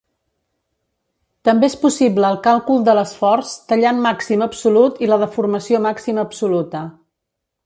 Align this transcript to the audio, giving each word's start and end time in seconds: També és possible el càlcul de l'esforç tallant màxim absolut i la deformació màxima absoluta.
També 1.49 1.67
és 1.71 1.75
possible 1.83 2.31
el 2.31 2.39
càlcul 2.49 2.81
de 2.89 2.97
l'esforç 3.01 3.53
tallant 3.73 4.03
màxim 4.09 4.49
absolut 4.49 5.01
i 5.07 5.11
la 5.13 5.21
deformació 5.27 5.87
màxima 5.89 6.29
absoluta. 6.31 6.87